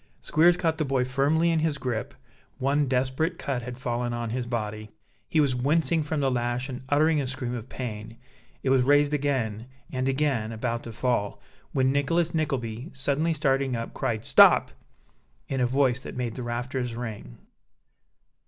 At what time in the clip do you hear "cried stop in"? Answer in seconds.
13.93-15.61